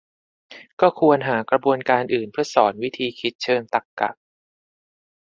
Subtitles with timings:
[0.81, 4.09] ก็ควรหากระบวนการอื่นเพื่อสอนวิธีคิดเชิงตรรกะ